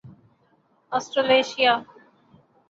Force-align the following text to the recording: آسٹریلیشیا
آسٹریلیشیا 0.91 1.73